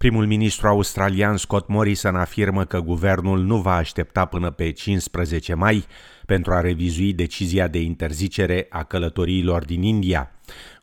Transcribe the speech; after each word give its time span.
Primul 0.00 0.26
ministru 0.26 0.66
australian 0.66 1.36
Scott 1.36 1.68
Morrison 1.68 2.16
afirmă 2.16 2.64
că 2.64 2.80
guvernul 2.80 3.42
nu 3.42 3.56
va 3.56 3.74
aștepta 3.74 4.24
până 4.24 4.50
pe 4.50 4.70
15 4.70 5.54
mai 5.54 5.86
pentru 6.26 6.52
a 6.52 6.60
revizui 6.60 7.12
decizia 7.12 7.68
de 7.68 7.80
interzicere 7.80 8.66
a 8.70 8.82
călătoriilor 8.82 9.64
din 9.64 9.82
India. 9.82 10.30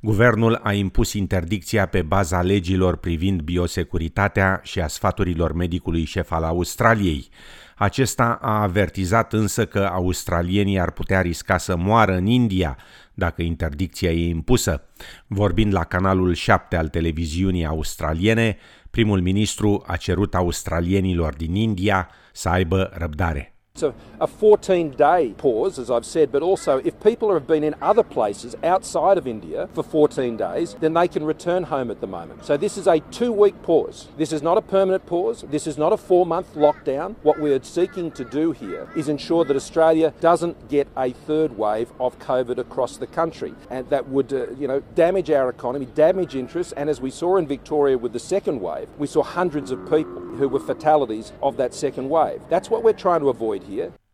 Guvernul 0.02 0.60
a 0.64 0.74
impus 0.74 1.14
interdicția 1.14 1.86
pe 1.86 2.02
baza 2.02 2.42
legilor 2.42 2.98
privind 2.98 3.42
biosecuritatea 3.42 4.60
și 4.64 4.82
a 4.82 4.88
sfaturilor 4.88 5.54
medicului 5.54 6.04
șef 6.04 6.32
al 6.32 6.44
Australiei. 6.44 7.30
Acesta 7.76 8.40
a 8.42 8.62
avertizat 8.62 9.34
însă 9.34 9.66
că 9.66 9.90
australienii 9.92 10.80
ar 10.80 10.92
putea 10.92 11.22
risca 11.22 11.58
să 11.58 11.76
moară 11.76 12.16
în 12.16 12.26
India 12.26 12.78
dacă 13.14 13.42
interdicția 13.42 14.12
e 14.12 14.28
impusă. 14.28 14.84
Vorbind 15.28 15.74
la 15.74 15.84
canalul 15.84 16.34
7 16.34 16.76
al 16.76 16.88
televiziunii 16.88 17.66
australiene, 17.66 18.58
primul 18.98 19.22
ministru 19.22 19.84
a 19.86 19.96
cerut 19.96 20.36
australienilor 20.36 21.34
din 21.34 21.56
India 21.56 22.10
să 22.32 22.50
aibă 22.50 22.92
răbdare. 22.94 23.57
It's 23.78 23.84
a, 23.84 23.94
a 24.20 24.26
14 24.26 24.90
day 24.90 25.36
pause, 25.38 25.78
as 25.78 25.92
I've 25.92 26.04
said, 26.04 26.32
but 26.32 26.42
also 26.42 26.80
if 26.80 27.00
people 27.00 27.32
have 27.32 27.46
been 27.46 27.64
in 27.64 27.76
other 27.80 28.02
places 28.02 28.56
outside 28.64 29.20
of 29.20 29.28
India 29.28 29.70
for 29.76 29.84
14 29.84 30.36
days, 30.36 30.76
then 30.80 30.96
they 30.96 31.08
can 31.08 31.24
return 31.24 31.62
home 31.62 31.92
at 31.92 32.02
the 32.02 32.08
moment. 32.08 32.44
So 32.44 32.58
this 32.58 32.76
is 32.76 32.88
a 32.88 33.02
two 33.12 33.32
week 33.32 33.62
pause. 33.62 34.08
This 34.18 34.34
is 34.34 34.42
not 34.42 34.58
a 34.58 34.64
permanent 34.64 35.06
pause. 35.06 35.46
This 35.52 35.68
is 35.68 35.78
not 35.78 35.94
a 35.94 35.98
four 35.98 36.26
month 36.26 36.56
lockdown. 36.56 37.18
What 37.22 37.40
we 37.40 37.54
are 37.54 37.62
seeking 37.62 38.10
to 38.14 38.26
do 38.26 38.52
here 38.52 38.90
is 38.96 39.10
ensure 39.10 39.46
that 39.46 39.56
Australia 39.56 40.12
doesn't 40.22 40.70
get 40.70 40.88
a 40.98 41.12
third 41.12 41.56
wave 41.56 41.92
of 42.00 42.18
COVID 42.18 42.58
across 42.58 42.98
the 42.98 43.06
country. 43.06 43.54
And 43.70 43.88
that 43.92 44.10
would, 44.10 44.34
uh, 44.34 44.50
you 44.54 44.68
know, 44.68 44.80
damage 44.96 45.30
our 45.30 45.50
economy, 45.50 45.86
damage 45.86 46.36
interests. 46.36 46.74
And 46.74 46.90
as 46.90 47.00
we 47.00 47.12
saw 47.12 47.38
in 47.38 47.46
Victoria 47.46 47.96
with 47.96 48.14
the 48.14 48.20
second 48.20 48.60
wave, 48.60 48.90
we 48.98 49.06
saw 49.06 49.22
hundreds 49.22 49.70
of 49.70 49.84
people 49.84 50.20
who 50.38 50.50
were 50.50 50.60
fatalities 50.60 51.32
of 51.44 51.58
that 51.58 51.76
second 51.76 52.10
wave. 52.10 52.42
That's 52.50 52.72
what 52.72 52.82
we're 52.82 52.94
trying 52.94 53.20
to 53.20 53.30
avoid. 53.30 53.67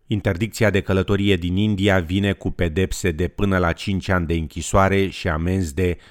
Interdicția 0.08 0.70
de 0.70 0.82
călătorie 0.82 1.36
din 1.36 1.56
India 1.56 2.00
vine 2.00 2.34
cu 2.34 2.52
pedepse 2.52 3.12
de 3.12 3.28
până 3.28 3.58
la 3.58 3.72
5 3.72 4.10
ani 4.10 4.26
de 4.26 4.34
închisoare 4.34 5.10
și 5.10 5.28
amenzi 5.28 5.74
de 5.74 5.98
66.600 5.98 6.02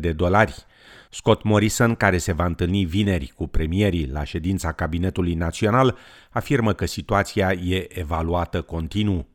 de 0.00 0.12
dolari. 0.12 0.54
Scott 1.10 1.42
Morrison, 1.42 1.94
care 1.94 2.18
se 2.18 2.32
va 2.32 2.44
întâlni 2.44 2.84
vineri 2.84 3.32
cu 3.36 3.46
premierii 3.46 4.08
la 4.12 4.24
ședința 4.24 4.72
Cabinetului 4.72 5.34
Național, 5.34 5.96
afirmă 6.30 6.72
că 6.72 6.86
situația 6.86 7.52
e 7.52 7.98
evaluată 7.98 8.62
continuu. 8.62 9.26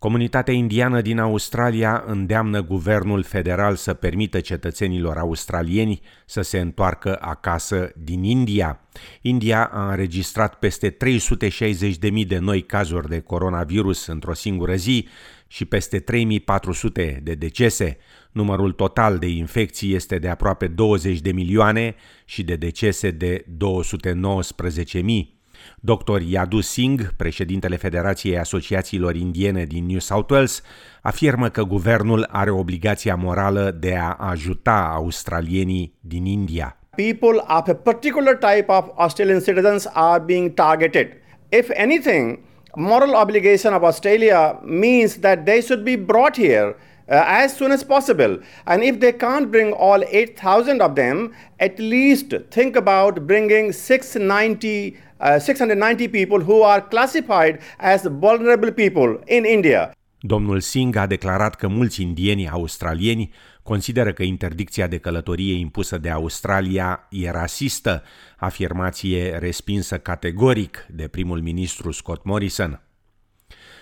Comunitatea 0.00 0.54
indiană 0.54 1.00
din 1.00 1.18
Australia 1.18 2.02
îndeamnă 2.06 2.62
guvernul 2.62 3.22
federal 3.22 3.76
să 3.76 3.94
permită 3.94 4.40
cetățenilor 4.40 5.16
australieni 5.16 6.00
să 6.26 6.40
se 6.40 6.58
întoarcă 6.58 7.18
acasă 7.20 7.92
din 7.96 8.22
India. 8.22 8.80
India 9.20 9.64
a 9.64 9.90
înregistrat 9.90 10.54
peste 10.54 10.90
360.000 10.90 12.26
de 12.26 12.38
noi 12.38 12.62
cazuri 12.62 13.08
de 13.08 13.20
coronavirus 13.20 14.06
într-o 14.06 14.34
singură 14.34 14.74
zi 14.74 15.08
și 15.46 15.64
peste 15.64 15.98
3400 15.98 17.20
de 17.22 17.34
decese. 17.34 17.98
Numărul 18.32 18.72
total 18.72 19.18
de 19.18 19.28
infecții 19.28 19.94
este 19.94 20.18
de 20.18 20.28
aproape 20.28 20.66
20 20.66 21.20
de 21.20 21.32
milioane 21.32 21.94
și 22.24 22.42
de 22.42 22.56
decese 22.56 23.10
de 23.10 23.44
219.000. 23.48 25.39
Dr. 25.80 26.20
Yadu 26.20 26.60
Singh, 26.60 27.02
președintele 27.16 27.76
Federației 27.76 28.38
Asociațiilor 28.38 29.14
Indiene 29.14 29.64
din 29.64 29.86
New 29.86 29.98
South 29.98 30.32
Wales, 30.32 30.62
afirmă 31.02 31.48
că 31.48 31.62
guvernul 31.62 32.26
are 32.30 32.50
obligația 32.50 33.14
morală 33.14 33.76
de 33.80 33.96
a 33.96 34.12
ajuta 34.12 34.92
australienii 34.94 35.94
din 36.00 36.24
India. 36.24 36.76
People 36.96 37.44
of 37.58 37.68
a 37.68 37.74
particular 37.74 38.34
type 38.34 38.66
of 38.66 38.84
Australian 38.94 39.40
citizens 39.40 39.88
are 39.92 40.22
being 40.26 40.54
targeted. 40.54 41.06
If 41.48 41.68
anything, 41.76 42.38
moral 42.74 43.14
obligation 43.22 43.72
of 43.72 43.82
Australia 43.82 44.60
means 44.64 45.18
that 45.18 45.44
they 45.44 45.60
should 45.60 45.82
be 45.84 45.96
brought 45.96 46.36
here 46.36 46.76
uh, 47.10 47.24
as 47.26 47.56
soon 47.56 47.70
as 47.70 47.82
possible. 47.84 48.38
And 48.64 48.82
if 48.82 48.98
they 48.98 49.12
can't 49.12 49.50
bring 49.50 49.72
all 49.72 50.02
8,000 50.02 50.80
of 50.80 50.94
them, 50.94 51.34
at 51.58 51.78
least 51.78 52.34
think 52.50 52.76
about 52.76 53.26
bringing 53.26 53.72
690, 53.72 54.96
uh, 55.20 55.38
690 55.38 56.08
people 56.08 56.40
who 56.40 56.62
are 56.62 56.80
classified 56.80 57.60
as 57.78 58.06
vulnerable 58.06 58.72
people 58.72 59.18
in 59.26 59.44
India. 59.44 59.92
Domnul 60.22 60.60
Singh 60.60 60.96
a 60.96 61.06
declarat 61.06 61.54
că 61.54 61.68
mulți 61.68 62.02
indieni 62.02 62.48
australieni 62.48 63.32
consideră 63.62 64.12
că 64.12 64.22
interdicția 64.22 64.86
de 64.86 64.98
călătorie 64.98 65.54
impusă 65.54 65.98
de 65.98 66.10
Australia 66.10 67.06
e 67.10 67.30
rasistă, 67.30 68.02
afirmație 68.36 69.36
respinsă 69.38 69.98
categoric 69.98 70.86
de 70.88 71.08
primul 71.08 71.40
ministru 71.40 71.90
Scott 71.90 72.24
Morrison. 72.24 72.80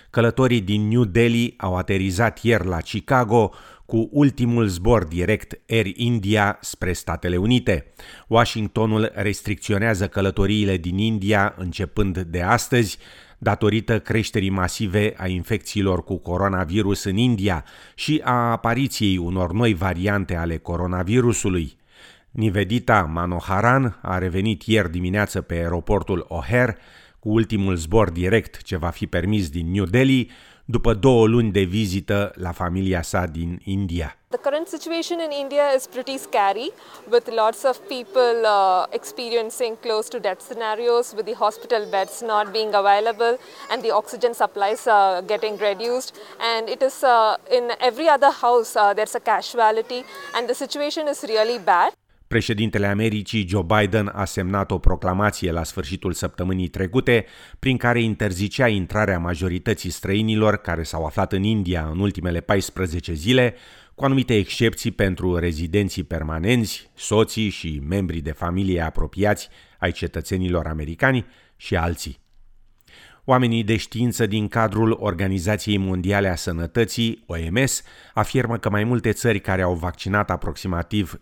Călătorii 0.09 0.61
din 0.61 0.87
New 0.87 1.03
Delhi 1.03 1.53
au 1.57 1.75
aterizat 1.75 2.43
ieri 2.43 2.67
la 2.67 2.77
Chicago 2.77 3.51
cu 3.85 4.09
ultimul 4.11 4.67
zbor 4.67 5.03
direct 5.03 5.61
Air 5.69 5.85
India 5.95 6.57
spre 6.61 6.93
Statele 6.93 7.37
Unite. 7.37 7.93
Washingtonul 8.27 9.11
restricționează 9.13 10.07
călătoriile 10.07 10.77
din 10.77 10.97
India 10.97 11.53
începând 11.57 12.17
de 12.17 12.41
astăzi, 12.41 12.97
datorită 13.37 13.99
creșterii 13.99 14.49
masive 14.49 15.13
a 15.17 15.27
infecțiilor 15.27 16.03
cu 16.03 16.17
coronavirus 16.17 17.03
în 17.03 17.17
India 17.17 17.65
și 17.95 18.21
a 18.23 18.51
apariției 18.51 19.17
unor 19.17 19.53
noi 19.53 19.73
variante 19.73 20.35
ale 20.35 20.57
coronavirusului. 20.57 21.77
Nivedita 22.31 23.01
Manoharan 23.01 23.99
a 24.01 24.17
revenit 24.17 24.61
ieri 24.63 24.91
dimineață 24.91 25.41
pe 25.41 25.53
aeroportul 25.53 26.27
O'Hare 26.27 26.75
cu 27.19 27.29
ultimul 27.29 27.75
zbor 27.75 28.09
direct 28.09 28.61
ce 28.61 28.77
va 28.77 28.89
fi 28.89 29.07
permis 29.07 29.49
din 29.49 29.71
New 29.71 29.85
Delhi 29.85 30.29
după 30.65 30.93
două 30.93 31.27
luni 31.27 31.51
de 31.51 31.61
vizită 31.61 32.31
la 32.35 32.51
familia 32.51 33.01
sa 33.01 33.25
din 33.25 33.61
India. 33.63 34.17
The 34.27 34.37
current 34.37 34.67
situation 34.67 35.17
in 35.19 35.31
India 35.31 35.65
is 35.75 35.87
pretty 35.87 36.17
scary, 36.17 36.71
with 37.11 37.27
lots 37.43 37.63
of 37.63 37.77
people 37.95 38.35
uh, 38.43 38.85
experiencing 38.89 39.73
close 39.85 40.07
to 40.09 40.17
death 40.19 40.41
scenarios, 40.49 41.13
with 41.15 41.25
the 41.25 41.37
hospital 41.45 41.83
beds 41.89 42.21
not 42.21 42.51
being 42.51 42.73
available 42.73 43.33
and 43.71 43.81
the 43.81 43.91
oxygen 43.91 44.33
supplies 44.33 44.85
uh, 44.85 45.21
getting 45.25 45.57
reduced. 45.69 46.11
And 46.53 46.69
it 46.69 46.81
is 46.89 47.03
uh, 47.03 47.37
in 47.57 47.65
every 47.79 48.07
other 48.15 48.31
house 48.45 48.75
uh, 48.75 48.93
there's 48.93 49.15
a 49.15 49.23
casualty, 49.31 50.01
and 50.35 50.47
the 50.47 50.57
situation 50.63 51.07
is 51.07 51.19
really 51.33 51.57
bad. 51.57 51.91
Președintele 52.29 52.87
Americii 52.87 53.47
Joe 53.47 53.63
Biden 53.63 54.11
a 54.13 54.25
semnat 54.25 54.71
o 54.71 54.77
proclamație 54.77 55.51
la 55.51 55.63
sfârșitul 55.63 56.13
săptămânii 56.13 56.67
trecute 56.67 57.25
prin 57.59 57.77
care 57.77 58.01
interzicea 58.01 58.67
intrarea 58.67 59.19
majorității 59.19 59.89
străinilor 59.89 60.57
care 60.57 60.83
s-au 60.83 61.05
aflat 61.05 61.33
în 61.33 61.43
India 61.43 61.87
în 61.91 61.99
ultimele 61.99 62.41
14 62.41 63.13
zile, 63.13 63.55
cu 63.95 64.05
anumite 64.05 64.35
excepții 64.35 64.91
pentru 64.91 65.37
rezidenții 65.37 66.03
permanenți, 66.03 66.89
soții 66.95 67.49
și 67.49 67.81
membrii 67.87 68.21
de 68.21 68.31
familie 68.31 68.81
apropiați 68.81 69.49
ai 69.79 69.91
cetățenilor 69.91 70.67
americani 70.67 71.25
și 71.55 71.75
alții. 71.75 72.19
Oamenii 73.29 73.63
de 73.63 73.77
știință 73.77 74.25
din 74.25 74.47
cadrul 74.47 74.97
Organizației 74.99 75.77
Mondiale 75.77 76.27
a 76.27 76.35
Sănătății, 76.35 77.23
OMS, 77.25 77.83
afirmă 78.13 78.57
că 78.57 78.69
mai 78.69 78.83
multe 78.83 79.11
țări 79.11 79.39
care 79.39 79.61
au 79.61 79.73
vaccinat 79.73 80.29
aproximativ 80.29 81.21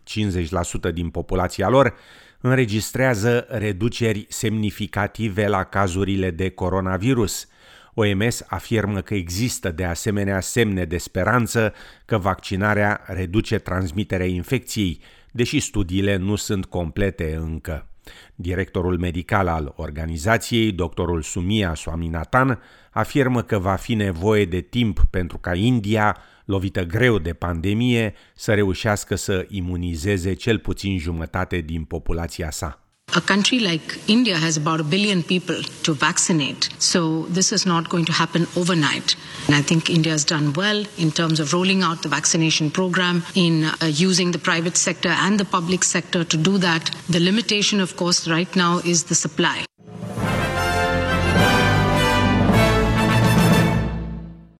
50% 0.89 0.93
din 0.93 1.09
populația 1.09 1.69
lor 1.69 1.93
înregistrează 2.41 3.45
reduceri 3.49 4.25
semnificative 4.29 5.47
la 5.47 5.63
cazurile 5.63 6.31
de 6.31 6.49
coronavirus. 6.49 7.47
OMS 7.93 8.43
afirmă 8.47 9.01
că 9.01 9.13
există 9.13 9.71
de 9.71 9.85
asemenea 9.85 10.39
semne 10.39 10.85
de 10.85 10.97
speranță 10.97 11.73
că 12.05 12.17
vaccinarea 12.17 13.01
reduce 13.05 13.57
transmiterea 13.57 14.27
infecției, 14.27 14.99
deși 15.31 15.59
studiile 15.59 16.15
nu 16.15 16.35
sunt 16.35 16.65
complete 16.65 17.35
încă. 17.35 17.87
Directorul 18.35 18.97
medical 18.97 19.47
al 19.47 19.73
organizației, 19.75 20.71
doctorul 20.71 21.21
Sumia 21.21 21.73
Swaminathan, 21.73 22.59
afirmă 22.91 23.41
că 23.41 23.59
va 23.59 23.75
fi 23.75 23.93
nevoie 23.93 24.45
de 24.45 24.61
timp 24.61 24.99
pentru 25.09 25.37
ca 25.37 25.55
India, 25.55 26.17
lovită 26.45 26.83
greu 26.83 27.17
de 27.17 27.33
pandemie, 27.33 28.13
să 28.35 28.53
reușească 28.53 29.15
să 29.15 29.45
imunizeze 29.49 30.33
cel 30.33 30.59
puțin 30.59 30.97
jumătate 30.97 31.57
din 31.61 31.83
populația 31.83 32.51
sa. 32.51 32.86
A 33.17 33.21
country 33.21 33.57
like 33.57 33.97
India 34.07 34.35
has 34.37 34.57
about 34.57 34.79
a 34.79 34.83
billion 34.83 35.23
people 35.23 35.63
to 35.85 35.93
vaccinate, 35.93 36.69
so 36.77 37.23
this 37.37 37.51
is 37.51 37.65
not 37.65 37.89
going 37.89 38.05
to 38.05 38.11
happen 38.11 38.45
overnight. 38.55 39.15
And 39.47 39.55
I 39.55 39.63
think 39.63 39.89
India 39.89 40.11
has 40.11 40.23
done 40.23 40.53
well 40.53 40.85
in 40.99 41.09
terms 41.09 41.39
of 41.39 41.51
rolling 41.51 41.81
out 41.81 42.03
the 42.03 42.09
vaccination 42.09 42.69
program, 42.69 43.23
in 43.33 43.63
uh, 43.63 43.85
using 43.85 44.33
the 44.33 44.37
private 44.37 44.77
sector 44.77 45.09
and 45.09 45.39
the 45.39 45.45
public 45.45 45.83
sector 45.83 46.23
to 46.25 46.37
do 46.37 46.59
that. 46.59 46.95
The 47.09 47.19
limitation, 47.19 47.79
of 47.79 47.97
course, 47.97 48.27
right 48.27 48.55
now 48.55 48.81
is 48.85 49.05
the 49.05 49.15
supply. 49.15 49.65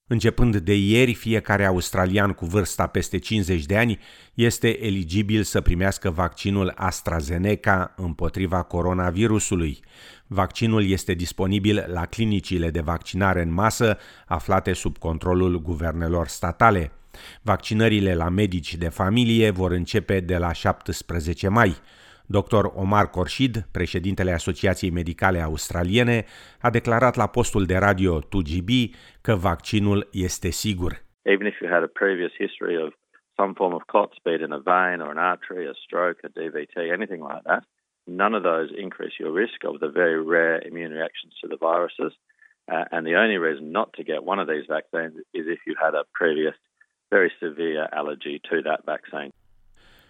Începând 0.10 0.58
de 0.58 0.76
ieri, 0.76 1.14
fiecare 1.14 1.66
australian 1.66 2.32
cu 2.32 2.46
vârsta 2.46 2.88
peste 2.88 3.18
50 3.18 3.66
de 3.66 3.78
ani 3.78 4.00
este 4.34 4.86
eligibil 4.86 5.44
să 5.44 5.62
primească 5.62 6.10
vaccinul 6.10 6.74
AstraZeneca 6.76 7.94
împotriva 7.96 8.64
coronavirusului. 8.64 9.80
Vaccinul 10.28 10.90
este 10.90 11.14
disponibil 11.14 11.86
la 11.88 12.06
clinicile 12.06 12.70
de 12.70 12.80
vaccinare 12.80 13.42
în 13.42 13.54
masă 13.54 13.98
aflate 14.26 14.74
sub 14.74 14.98
controlul 14.98 15.62
guvernelor 15.62 16.28
statale. 16.28 16.92
Vaccinările 17.42 18.16
la 18.16 18.30
medici 18.30 18.76
de 18.76 18.90
familie 18.90 19.50
vor 19.50 19.72
începe 19.72 20.20
de 20.20 20.38
la 20.38 20.52
17 20.52 21.48
mai. 21.48 21.76
Dr. 22.28 22.64
Omar 22.76 23.10
Corshid, 23.10 23.56
președintele 23.72 24.32
Asociației 24.32 24.92
Medicale 24.92 25.40
Australiene, 25.40 26.26
a 26.62 26.70
declarat 26.70 27.16
la 27.16 27.28
postul 27.28 27.66
de 27.66 27.78
radio 27.78 28.20
2GB 28.20 28.72
că 29.22 29.34
vaccinul 29.36 30.08
este 30.12 30.50
sigur. 30.50 30.92
Even 31.22 31.48
if 31.48 31.60
you 31.60 31.70
had 31.70 31.84
a 31.84 31.98
previous 32.04 32.34
history 32.38 32.76
of 32.86 32.90
some 33.40 33.54
form 33.54 33.74
of 33.74 33.84
clot 33.92 34.12
speed 34.20 34.40
in 34.48 34.52
a 34.52 34.62
vein 34.74 35.00
or 35.04 35.10
an 35.16 35.22
artery, 35.34 35.66
a 35.68 35.76
stroke, 35.86 36.20
a 36.24 36.30
DVT, 36.40 36.76
anything 36.98 37.22
like 37.32 37.44
that, 37.50 37.64
none 38.04 38.34
of 38.38 38.44
those 38.44 38.70
increase 38.86 39.16
your 39.20 39.34
risk 39.44 39.60
of 39.70 39.80
the 39.80 39.92
very 40.02 40.20
rare 40.36 40.58
immune 40.70 40.94
reactions 40.98 41.34
to 41.42 41.48
the 41.48 41.60
viruses. 41.70 42.14
Uh, 42.72 42.86
and 42.94 43.02
the 43.06 43.18
only 43.24 43.38
reason 43.38 43.72
not 43.72 43.90
to 43.94 44.04
get 44.04 44.30
one 44.32 44.40
of 44.40 44.48
these 44.48 44.68
vaccines 44.78 45.16
is 45.40 45.46
if 45.56 45.60
you 45.68 45.74
had 45.86 45.94
a 45.96 46.04
previous 46.20 46.56
very 47.10 47.32
severe 47.44 47.88
allergy 48.00 48.42
to 48.50 48.62
that 48.64 48.82
vaccine. 48.86 49.32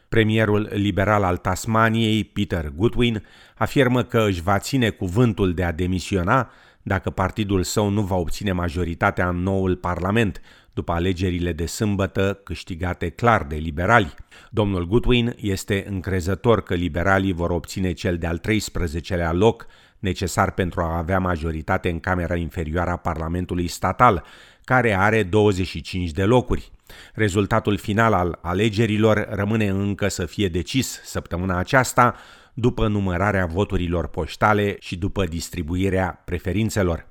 Premierul 0.10 0.70
liberal 0.74 1.24
al 1.24 1.38
Tasmaniei, 1.38 2.24
Peter 2.24 2.72
Goodwin, 2.76 3.24
afirmă 3.56 4.04
că 4.04 4.26
își 4.28 4.42
va 4.42 4.60
ține 4.60 4.90
cuvântul 4.90 5.54
de 5.54 5.64
a 5.64 5.72
demisiona 5.72 6.52
dacă 6.88 7.10
partidul 7.10 7.64
său 7.64 7.90
nu 7.90 8.02
va 8.02 8.16
obține 8.16 8.52
majoritatea 8.52 9.30
în 9.30 9.36
noul 9.36 9.76
Parlament, 9.76 10.42
după 10.74 10.92
alegerile 10.92 11.52
de 11.52 11.66
sâmbătă 11.66 12.40
câștigate 12.44 13.10
clar 13.10 13.44
de 13.44 13.56
liberali. 13.56 14.14
Domnul 14.50 14.88
Goodwin 14.88 15.34
este 15.38 15.86
încrezător 15.90 16.64
că 16.64 16.74
liberalii 16.74 17.34
vor 17.34 17.50
obține 17.50 17.92
cel 17.92 18.18
de-al 18.18 18.42
13-lea 18.48 19.32
loc 19.32 19.66
necesar 20.00 20.52
pentru 20.52 20.82
a 20.82 20.98
avea 20.98 21.20
majoritate 21.20 21.90
în 21.90 22.00
Camera 22.00 22.36
Inferioară 22.36 22.90
a 22.90 22.96
Parlamentului 22.96 23.68
Statal, 23.68 24.24
care 24.68 24.94
are 24.94 25.24
25 25.24 26.12
de 26.12 26.24
locuri. 26.24 26.72
Rezultatul 27.14 27.78
final 27.78 28.14
al 28.14 28.40
alegerilor 28.42 29.28
rămâne 29.32 29.68
încă 29.68 30.08
să 30.08 30.26
fie 30.26 30.48
decis 30.48 31.02
săptămâna 31.04 31.58
aceasta, 31.58 32.16
după 32.54 32.88
numărarea 32.88 33.46
voturilor 33.46 34.08
poștale 34.08 34.76
și 34.80 34.96
după 34.96 35.26
distribuirea 35.26 36.22
preferințelor. 36.26 37.08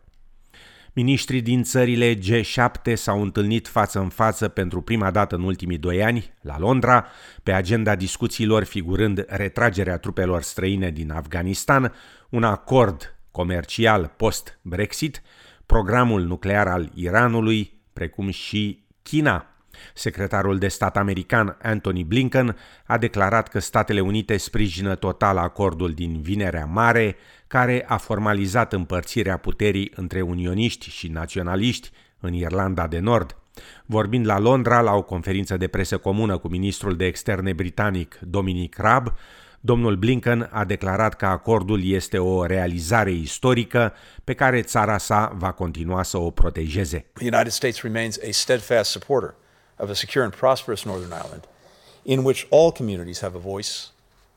Ministrii 0.92 1.42
din 1.42 1.62
țările 1.62 2.14
G7 2.14 2.92
s-au 2.94 3.22
întâlnit 3.22 3.68
față 3.68 3.98
în 3.98 4.08
față 4.08 4.48
pentru 4.48 4.80
prima 4.80 5.10
dată 5.10 5.34
în 5.34 5.42
ultimii 5.42 5.78
doi 5.78 6.04
ani, 6.04 6.32
la 6.40 6.58
Londra, 6.58 7.06
pe 7.42 7.52
agenda 7.52 7.94
discuțiilor 7.94 8.64
figurând 8.64 9.24
retragerea 9.28 9.98
trupelor 9.98 10.42
străine 10.42 10.90
din 10.90 11.10
Afganistan, 11.10 11.92
un 12.30 12.42
acord 12.42 13.16
comercial 13.30 14.12
post-Brexit, 14.16 15.22
programul 15.66 16.22
nuclear 16.22 16.68
al 16.68 16.90
Iranului, 16.94 17.80
precum 17.92 18.30
și 18.30 18.84
China. 19.02 19.46
Secretarul 19.94 20.58
de 20.58 20.68
stat 20.68 20.96
american 20.96 21.56
Anthony 21.62 22.04
Blinken 22.04 22.56
a 22.86 22.98
declarat 22.98 23.48
că 23.48 23.58
Statele 23.58 24.00
Unite 24.00 24.36
sprijină 24.36 24.94
total 24.94 25.38
acordul 25.38 25.92
din 25.92 26.20
Vinerea 26.20 26.64
Mare, 26.64 27.16
care 27.46 27.84
a 27.88 27.96
formalizat 27.96 28.72
împărțirea 28.72 29.36
puterii 29.36 29.92
între 29.94 30.20
unioniști 30.20 30.90
și 30.90 31.08
naționaliști 31.08 31.90
în 32.20 32.32
Irlanda 32.32 32.86
de 32.86 32.98
Nord. 32.98 33.36
Vorbind 33.86 34.26
la 34.26 34.38
Londra 34.38 34.80
la 34.80 34.92
o 34.92 35.02
conferință 35.02 35.56
de 35.56 35.66
presă 35.66 35.98
comună 35.98 36.38
cu 36.38 36.48
ministrul 36.48 36.96
de 36.96 37.04
externe 37.04 37.52
britanic 37.52 38.18
Dominic 38.20 38.76
Raab, 38.76 39.12
domnul 39.60 39.96
Blinken 39.96 40.48
a 40.52 40.64
declarat 40.64 41.14
că 41.14 41.26
acordul 41.26 41.84
este 41.84 42.18
o 42.18 42.46
realizare 42.46 43.10
istorică 43.10 43.92
pe 44.24 44.34
care 44.34 44.62
țara 44.62 44.98
sa 44.98 45.32
va 45.34 45.52
continua 45.52 46.02
să 46.02 46.18
o 46.18 46.30
protejeze. 46.30 47.04
The 47.12 47.26
United 47.26 47.52
States 47.52 47.82
remains 47.82 48.18
a 48.18 48.30
steadfast 48.30 48.90
supporter 48.90 49.34
of 49.76 49.90
a 49.90 49.94
secure 49.94 50.24
and 50.24 50.34
prosperous 50.34 50.84
Northern 50.84 51.12
Ireland 51.12 51.44
in 52.06 52.22
which 52.22 52.46
all 52.50 52.70
communities 52.70 53.20
have 53.20 53.34
a 53.34 53.40
voice 53.40 53.90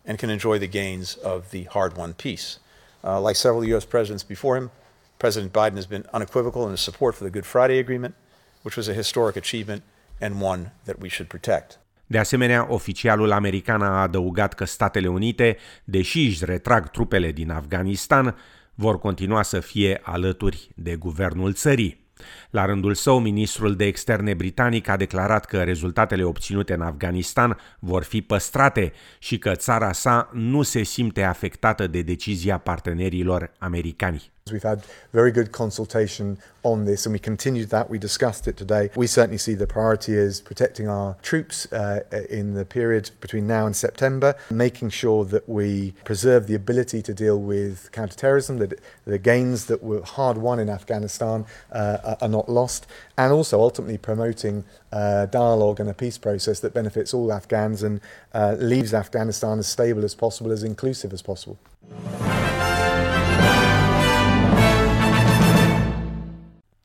and 0.06 0.18
can 0.18 0.30
enjoy 0.30 0.58
the 0.58 0.68
gains 0.68 1.16
of 1.16 1.52
the 1.52 1.66
hard 1.66 1.96
won 1.96 2.14
peace. 2.14 2.60
Uh, 3.04 3.22
like 3.22 3.36
several 3.36 3.64
U.S. 3.66 3.86
presidents 3.86 4.24
before 4.24 4.58
him, 4.58 4.72
President 5.20 5.54
Biden 5.54 5.76
has 5.76 5.86
been 5.86 6.06
unequivocal 6.12 6.66
in 6.66 6.72
his 6.72 6.82
support 6.82 7.16
for 7.16 7.24
the 7.24 7.30
Good 7.30 7.46
Friday 7.46 7.78
Agreement, 7.78 8.16
which 8.64 8.76
was 8.76 8.88
a 8.88 8.94
historic 8.94 9.36
achievement 9.36 9.84
and 10.20 10.42
one 10.42 10.72
that 10.86 11.00
we 11.00 11.10
should 11.10 11.30
protect. 11.30 11.78
De 12.12 12.18
asemenea, 12.18 12.66
oficialul 12.70 13.32
american 13.32 13.82
a 13.82 14.02
adăugat 14.02 14.54
că 14.54 14.66
Statele 14.66 15.08
Unite, 15.08 15.58
deși 15.84 16.26
își 16.26 16.46
retrag 16.46 16.90
trupele 16.90 17.32
din 17.32 17.52
Afganistan, 17.52 18.36
vor 18.76 19.00
continua 19.00 19.42
să 19.42 19.60
fie 19.60 20.00
alături 20.04 20.70
de 20.76 20.96
guvernul 20.96 21.54
țării. 21.54 22.08
La 22.50 22.66
rândul 22.66 22.94
său, 22.94 23.20
ministrul 23.20 23.76
de 23.76 23.86
externe 23.86 24.34
britanic 24.34 24.88
a 24.88 24.98
declarat 24.98 25.46
că 25.46 25.64
rezultatele 25.64 26.24
obținute 26.24 26.74
în 26.74 26.82
Afganistan 26.82 27.58
vor 27.80 28.04
fi 28.04 28.22
păstrate 28.22 28.94
și 29.20 29.38
că 29.38 29.52
țara 29.52 29.92
sa 29.92 30.30
nu 30.34 30.62
se 30.62 30.84
simte 30.84 31.24
afectată 31.24 31.88
de 31.88 32.02
decizia 32.02 32.58
partenerilor 32.58 33.52
americani. 33.58 34.32
We've 34.52 34.64
had 34.64 34.86
very 35.14 35.32
good 35.32 35.52
consultation 35.52 36.38
on 36.64 36.86
this 36.86 37.06
and 37.06 37.14
we 37.14 37.20
continued 37.20 37.70
that. 37.70 37.90
We 37.90 37.98
discussed 37.98 38.48
it 38.48 38.58
today. 38.58 38.90
We 38.96 39.08
certainly 39.08 39.38
see 39.38 39.54
the 39.54 39.68
priority 39.68 40.14
is 40.14 40.42
protecting 40.42 40.88
our 40.88 41.16
troops 41.22 41.72
uh, 41.72 42.02
in 42.30 42.54
the 42.54 42.66
period 42.66 43.12
between 43.22 43.48
now 43.48 43.66
and 43.66 43.76
September, 43.76 44.36
making 44.50 44.90
sure 44.90 45.26
that 45.26 45.48
we 45.48 45.94
preserve 46.04 46.48
the 46.48 46.56
ability 46.56 47.02
to 47.04 47.14
deal 47.14 47.40
with 47.40 47.92
counterterrorism, 47.92 48.58
that 48.58 48.80
the 49.06 49.18
gains 49.18 49.66
that 49.66 49.84
were 49.84 50.02
hard 50.04 50.38
won 50.38 50.60
in 50.60 50.70
Afghanistan 50.70 51.46
uh, 51.72 52.16
are 52.22 52.28
not 52.28 52.50
lost, 52.50 52.88
and 53.18 53.32
also 53.32 53.62
ultimately 53.62 53.98
promoting 53.98 54.64
uh, 54.92 55.26
dialogue 55.28 55.80
and 55.80 55.90
a 55.90 55.94
peace 55.94 56.18
process 56.18 56.60
that 56.60 56.74
benefits 56.74 57.14
all 57.14 57.32
Afghans 57.32 57.84
and 57.84 58.02
uh, 58.34 58.56
leaves 58.60 58.94
Afghanistan 58.94 59.60
as 59.60 59.68
stable 59.68 60.04
as 60.04 60.16
possible, 60.16 60.52
as 60.52 60.64
inclusive 60.64 61.14
as 61.14 61.22
possible. 61.22 61.58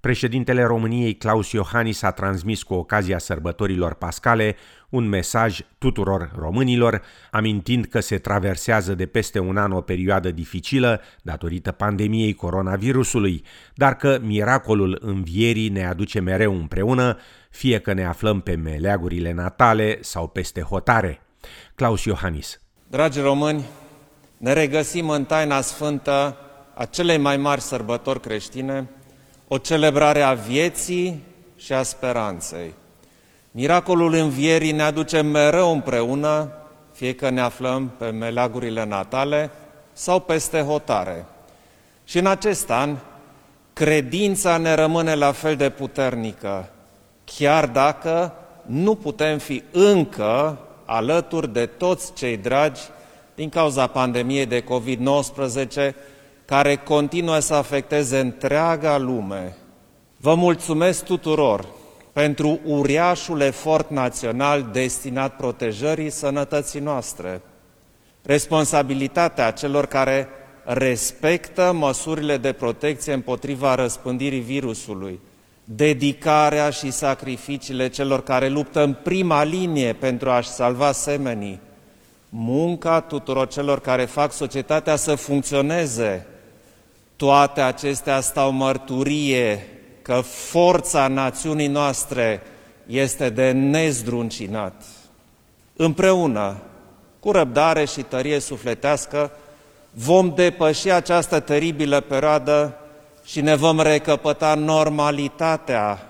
Președintele 0.04 0.62
României 0.62 1.14
Claus 1.14 1.50
Iohannis 1.50 2.02
a 2.02 2.10
transmis 2.10 2.62
cu 2.62 2.74
ocazia 2.74 3.18
sărbătorilor 3.18 3.94
pascale 3.94 4.56
un 4.88 5.08
mesaj 5.08 5.60
tuturor 5.78 6.30
românilor, 6.38 7.02
amintind 7.30 7.84
că 7.84 8.00
se 8.00 8.18
traversează 8.18 8.94
de 8.94 9.06
peste 9.06 9.38
un 9.38 9.56
an 9.56 9.72
o 9.72 9.80
perioadă 9.80 10.30
dificilă 10.30 11.00
datorită 11.22 11.72
pandemiei 11.72 12.34
coronavirusului, 12.34 13.44
dar 13.74 13.96
că 13.96 14.18
miracolul 14.22 14.98
învierii 15.00 15.68
ne 15.68 15.86
aduce 15.86 16.20
mereu 16.20 16.54
împreună, 16.54 17.18
fie 17.50 17.78
că 17.78 17.92
ne 17.92 18.04
aflăm 18.04 18.40
pe 18.40 18.54
meleagurile 18.54 19.32
natale 19.32 19.98
sau 20.00 20.28
peste 20.28 20.60
hotare. 20.60 21.20
Claus 21.74 22.04
Iohannis 22.04 22.60
Dragi 22.90 23.20
români, 23.20 23.64
ne 24.36 24.52
regăsim 24.52 25.08
în 25.08 25.24
taina 25.24 25.60
sfântă 25.60 26.36
a 26.74 26.84
celei 26.84 27.18
mai 27.18 27.36
mari 27.36 27.60
sărbători 27.60 28.20
creștine, 28.20 28.88
o 29.54 29.58
celebrare 29.58 30.22
a 30.22 30.32
vieții 30.32 31.22
și 31.56 31.72
a 31.72 31.82
speranței. 31.82 32.74
Miracolul 33.50 34.14
învierii 34.14 34.72
ne 34.72 34.82
aduce 34.82 35.20
mereu 35.20 35.72
împreună, 35.72 36.52
fie 36.92 37.14
că 37.14 37.30
ne 37.30 37.40
aflăm 37.40 37.92
pe 37.98 38.10
meleagurile 38.10 38.84
natale 38.84 39.50
sau 39.92 40.20
peste 40.20 40.60
hotare. 40.60 41.24
Și 42.04 42.18
în 42.18 42.26
acest 42.26 42.70
an, 42.70 42.96
credința 43.72 44.56
ne 44.56 44.74
rămâne 44.74 45.14
la 45.14 45.32
fel 45.32 45.56
de 45.56 45.70
puternică, 45.70 46.68
chiar 47.24 47.66
dacă 47.66 48.32
nu 48.66 48.94
putem 48.94 49.38
fi 49.38 49.62
încă 49.70 50.58
alături 50.84 51.52
de 51.52 51.66
toți 51.66 52.12
cei 52.12 52.36
dragi 52.36 52.80
din 53.34 53.48
cauza 53.48 53.86
pandemiei 53.86 54.46
de 54.46 54.64
COVID-19, 54.64 55.94
care 56.44 56.76
continuă 56.76 57.38
să 57.38 57.54
afecteze 57.54 58.18
întreaga 58.18 58.98
lume. 58.98 59.56
Vă 60.16 60.34
mulțumesc 60.34 61.04
tuturor 61.04 61.66
pentru 62.12 62.60
uriașul 62.64 63.40
efort 63.40 63.90
național 63.90 64.68
destinat 64.72 65.36
protejării 65.36 66.10
sănătății 66.10 66.80
noastre, 66.80 67.40
responsabilitatea 68.22 69.50
celor 69.50 69.86
care 69.86 70.28
respectă 70.64 71.72
măsurile 71.74 72.36
de 72.36 72.52
protecție 72.52 73.12
împotriva 73.12 73.74
răspândirii 73.74 74.40
virusului, 74.40 75.20
dedicarea 75.64 76.70
și 76.70 76.90
sacrificiile 76.90 77.88
celor 77.88 78.22
care 78.22 78.48
luptă 78.48 78.82
în 78.82 78.96
prima 79.02 79.42
linie 79.42 79.92
pentru 79.92 80.30
a-și 80.30 80.48
salva 80.48 80.92
semenii, 80.92 81.60
munca 82.28 83.00
tuturor 83.00 83.48
celor 83.48 83.80
care 83.80 84.04
fac 84.04 84.32
societatea 84.32 84.96
să 84.96 85.14
funcționeze 85.14 86.26
toate 87.16 87.60
acestea 87.60 88.20
stau 88.20 88.50
mărturie 88.50 89.68
că 90.02 90.20
forța 90.20 91.08
națiunii 91.08 91.66
noastre 91.66 92.42
este 92.86 93.30
de 93.30 93.50
nezdruncinat. 93.50 94.82
Împreună, 95.76 96.56
cu 97.20 97.30
răbdare 97.30 97.84
și 97.84 98.02
tărie 98.02 98.38
sufletească, 98.38 99.30
vom 99.90 100.34
depăși 100.34 100.90
această 100.90 101.40
teribilă 101.40 102.00
perioadă 102.00 102.78
și 103.24 103.40
ne 103.40 103.54
vom 103.54 103.80
recăpăta 103.80 104.54
normalitatea 104.54 106.08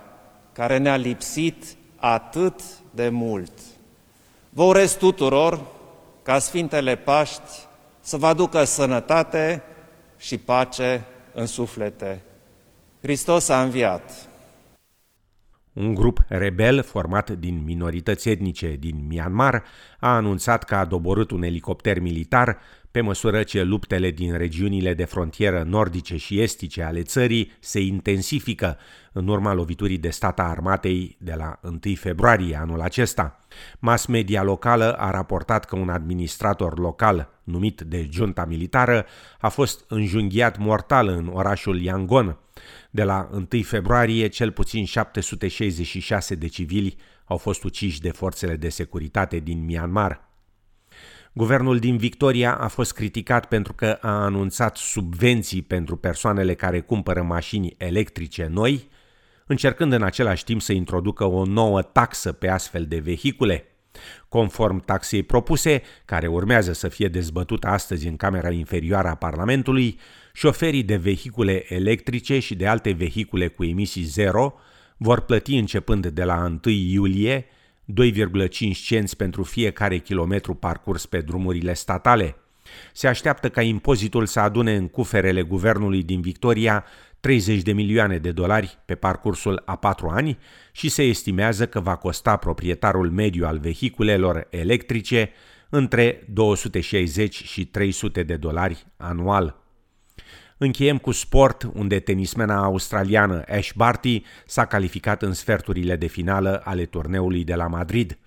care 0.53 0.77
ne-a 0.77 0.97
lipsit 0.97 1.65
atât 1.97 2.61
de 2.91 3.09
mult. 3.09 3.53
Vă 4.51 4.63
urez 4.63 4.97
tuturor 4.97 5.61
ca 6.23 6.39
Sfintele 6.39 6.97
Paști 6.97 7.51
să 8.01 8.17
vă 8.17 8.27
aducă 8.27 8.65
sănătate 8.65 9.63
și 10.25 10.39
pace 10.39 11.05
în 11.33 11.47
suflete. 11.47 12.21
Hristos 13.01 13.49
a 13.49 13.63
înviat! 13.63 14.29
Un 15.75 15.95
grup 15.95 16.25
rebel 16.29 16.83
format 16.83 17.31
din 17.31 17.63
minorități 17.65 18.29
etnice 18.29 18.77
din 18.79 19.07
Myanmar 19.09 19.65
a 19.99 20.15
anunțat 20.15 20.65
că 20.65 20.75
a 20.75 20.85
doborât 20.85 21.31
un 21.31 21.43
elicopter 21.43 22.01
militar 22.01 22.59
pe 22.91 23.01
măsură 23.01 23.43
ce 23.43 23.63
luptele 23.63 24.11
din 24.11 24.37
regiunile 24.37 24.95
de 24.95 25.05
frontieră 25.05 25.63
nordice 25.67 26.17
și 26.17 26.41
estice 26.41 26.83
ale 26.83 27.03
țării 27.03 27.53
se 27.61 27.81
intensifică 27.81 28.79
în 29.13 29.29
urma 29.29 29.53
loviturii 29.53 29.99
de 29.99 30.11
stat 30.11 30.39
a 30.39 30.43
armatei 30.43 31.17
de 31.21 31.35
la 31.37 31.61
1 31.63 31.79
februarie 31.95 32.57
anul 32.57 32.81
acesta. 32.81 33.39
Mass 33.79 34.07
media 34.07 34.43
locală 34.43 34.93
a 34.93 35.11
raportat 35.11 35.65
că 35.65 35.77
un 35.77 35.89
administrator 35.89 36.79
local 36.79 37.29
numit 37.45 37.81
de 37.81 38.09
junta 38.11 38.45
militară 38.45 39.07
a 39.41 39.49
fost 39.49 39.85
înjunghiat 39.89 40.59
mortal 40.59 41.09
în 41.09 41.31
orașul 41.33 41.81
Yangon. 41.81 42.39
De 42.91 43.03
la 43.03 43.29
1 43.33 43.47
februarie, 43.63 44.29
cel 44.29 44.51
puțin 44.53 44.85
766 44.85 46.35
de 46.35 46.47
civili 46.47 46.97
au 47.25 47.37
fost 47.37 47.65
uciși 47.65 48.01
de 48.01 48.11
forțele 48.11 48.57
de 48.57 48.69
securitate 48.69 49.39
din 49.39 49.65
Myanmar. 49.65 50.29
Guvernul 51.33 51.79
din 51.79 51.97
Victoria 51.97 52.55
a 52.55 52.69
fost 52.69 52.93
criticat 52.93 53.47
pentru 53.47 53.73
că 53.73 53.99
a 54.01 54.23
anunțat 54.23 54.77
subvenții 54.77 55.63
pentru 55.63 55.97
persoanele 55.97 56.55
care 56.55 56.81
cumpără 56.81 57.23
mașini 57.23 57.75
electrice 57.79 58.47
noi, 58.51 58.89
încercând 59.47 59.93
în 59.93 60.03
același 60.03 60.45
timp 60.45 60.61
să 60.61 60.73
introducă 60.73 61.25
o 61.25 61.45
nouă 61.45 61.83
taxă 61.83 62.33
pe 62.33 62.49
astfel 62.49 62.87
de 62.87 62.99
vehicule. 62.99 63.65
Conform 64.29 64.85
taxei 64.85 65.23
propuse, 65.23 65.83
care 66.05 66.27
urmează 66.27 66.73
să 66.73 66.89
fie 66.89 67.09
dezbătută 67.09 67.67
astăzi 67.67 68.07
în 68.07 68.17
Camera 68.17 68.51
Inferioară 68.51 69.09
a 69.09 69.15
Parlamentului, 69.15 69.99
șoferii 70.37 70.83
de 70.83 70.97
vehicule 70.97 71.75
electrice 71.75 72.39
și 72.39 72.55
de 72.55 72.67
alte 72.67 72.91
vehicule 72.91 73.49
cu 73.49 73.65
emisii 73.65 74.03
zero 74.03 74.55
vor 74.97 75.21
plăti 75.21 75.57
începând 75.57 76.07
de 76.07 76.25
la 76.25 76.59
1 76.65 76.75
iulie 76.75 77.47
2,5 78.03 78.49
cenți 78.85 79.17
pentru 79.17 79.43
fiecare 79.43 79.99
kilometru 79.99 80.55
parcurs 80.55 81.07
pe 81.07 81.21
drumurile 81.21 81.75
statale. 81.75 82.37
Se 82.93 83.07
așteaptă 83.07 83.49
ca 83.49 83.63
impozitul 83.63 84.27
să 84.27 84.41
adune 84.41 84.77
în 84.77 84.89
cuferele 84.89 85.43
guvernului 85.43 86.03
din 86.03 86.21
Victoria 86.21 86.85
30 87.21 87.63
de 87.63 87.73
milioane 87.73 88.19
de 88.19 88.33
dolari 88.33 88.79
pe 88.85 88.95
parcursul 88.95 89.63
a 89.65 89.77
patru 89.77 90.09
ani 90.09 90.39
și 90.73 90.89
se 90.89 91.03
estimează 91.03 91.67
că 91.67 91.81
va 91.81 91.97
costa 91.97 92.37
proprietarul 92.37 93.11
mediu 93.11 93.47
al 93.47 93.59
vehiculelor 93.59 94.47
electrice 94.51 95.31
între 95.69 96.25
260 96.33 97.45
și 97.45 97.65
300 97.65 98.23
de 98.23 98.37
dolari 98.37 98.87
anual. 98.97 99.64
Încheiem 100.59 100.99
cu 100.99 101.11
sport, 101.11 101.71
unde 101.73 102.01
tenismena 102.01 102.63
australiană 102.63 103.43
Ash 103.49 103.71
Barty 103.75 104.23
s-a 104.47 104.65
calificat 104.65 105.23
în 105.23 105.33
sferturile 105.33 105.97
de 105.97 106.07
finală 106.07 106.61
ale 106.65 106.85
turneului 106.85 107.45
de 107.45 107.55
la 107.55 107.67
Madrid. 107.67 108.19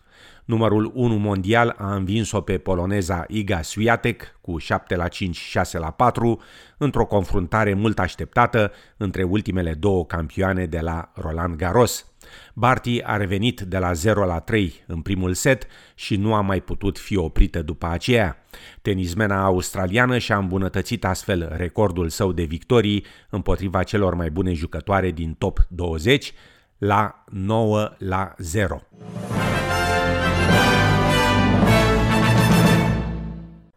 Numărul 0.48 0.92
1 0.94 1.16
mondial 1.16 1.75
a 1.77 1.96
învins-o 1.96 2.42
pe 2.42 2.58
poloneza 2.58 3.25
Iga 3.27 3.62
Swiatek 3.62 4.38
cu 4.42 4.58
7 4.58 4.96
la 4.96 5.08
5, 5.08 5.38
6 5.38 5.77
la 5.77 5.92
4 5.92 6.42
într-o 6.77 7.06
confruntare 7.06 7.74
mult 7.74 8.00
așteptată 8.00 8.72
între 8.98 9.24
ultimele 9.24 9.74
două 9.74 10.06
campioane 10.06 10.66
de 10.66 10.80
la 10.80 11.12
Roland 11.16 11.56
Garros. 11.56 12.06
Barty 12.54 13.01
a 13.04 13.18
revenit 13.18 13.62
de 13.62 13.77
la 13.77 13.94
0 13.94 14.25
la 14.25 14.39
3 14.39 14.84
în 14.86 15.01
primul 15.01 15.34
set 15.34 15.68
și 15.96 16.16
nu 16.16 16.34
a 16.34 16.42
mai 16.42 16.62
putut 16.62 16.98
fi 16.98 17.18
oprită 17.18 17.62
după 17.62 17.88
aceea. 17.88 18.38
Tenismena 18.82 19.44
australiană 19.44 20.18
și-a 20.18 20.38
îmbunătățit 20.38 21.06
astfel 21.06 21.54
recordul 21.58 22.10
său 22.10 22.32
de 22.32 22.44
victorii 22.44 23.06
împotriva 23.30 23.84
celor 23.84 24.13
mai 24.13 24.30
bune 24.30 24.54
jucătoare 24.54 25.12
din 25.12 25.34
top 25.34 25.60
20 25.70 26.34
la 26.77 27.24
9 27.30 27.89
la 27.98 28.34
0. 28.38 28.82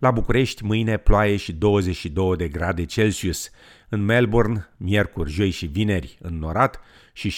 La 0.00 0.11
București, 0.11 0.64
mâine, 0.64 0.97
ploaie 0.97 1.37
și 1.37 1.52
22 1.52 2.37
de 2.37 2.49
grade 2.49 2.85
Celsius. 2.85 3.50
În 3.88 4.04
Melbourne, 4.04 4.69
miercuri, 4.76 5.30
joi 5.30 5.50
și 5.50 5.66
vineri, 5.66 6.19
în 6.21 6.38
norat, 6.38 6.80
și 7.12 7.37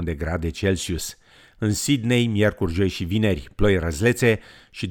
17-21 0.00 0.02
de 0.02 0.14
grade 0.14 0.50
Celsius. 0.50 1.18
În 1.58 1.72
Sydney, 1.72 2.26
miercuri, 2.26 2.72
joi 2.72 2.88
și 2.88 3.04
vineri, 3.04 3.48
ploi 3.54 3.78
răzlețe 3.78 4.40
și 4.70 4.90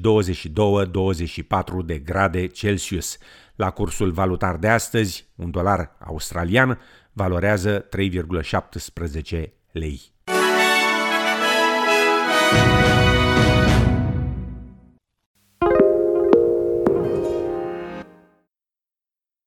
de 1.84 1.98
grade 1.98 2.46
Celsius. 2.46 3.18
La 3.56 3.70
cursul 3.70 4.10
valutar 4.10 4.56
de 4.56 4.68
astăzi, 4.68 5.26
un 5.34 5.50
dolar 5.50 5.96
australian 5.98 6.80
valorează 7.12 7.88
3,17 7.88 9.44
lei. 9.72 10.00
Thank 12.48 12.86
you. 12.88 12.95